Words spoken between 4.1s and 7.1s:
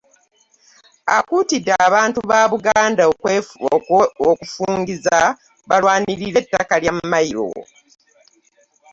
okufungiza balwanirire ettaka lya